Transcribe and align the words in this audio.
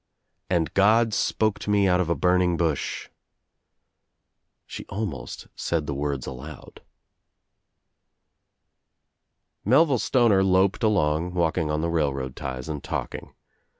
"And 0.49 0.73
God 0.73 1.13
spoke 1.13 1.59
to 1.59 1.69
me 1.69 1.87
out 1.87 2.01
of 2.01 2.09
a 2.09 2.15
burning 2.15 2.57
bush." 2.57 3.09
She 4.65 4.83
almost 4.89 5.45
said 5.55 5.85
the 5.85 5.93
words 5.93 6.25
aloud. 6.25 6.81
Melville 9.63 9.99
Stoner 9.99 10.43
loped 10.43 10.81
along, 10.81 11.35
walking 11.35 11.69
on 11.69 11.81
the 11.81 11.89
railroad 11.91 12.35
ties 12.35 12.67
and 12.67 12.83
talking. 12.83 13.35